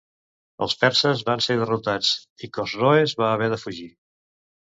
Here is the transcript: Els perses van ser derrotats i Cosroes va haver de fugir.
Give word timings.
Els 0.65 0.73
perses 0.83 1.21
van 1.27 1.43
ser 1.47 1.57
derrotats 1.63 2.09
i 2.49 2.49
Cosroes 2.59 3.15
va 3.21 3.29
haver 3.35 3.53
de 3.55 3.61
fugir. 3.67 3.87